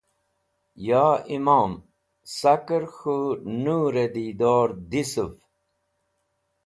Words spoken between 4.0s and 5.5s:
e didor disuv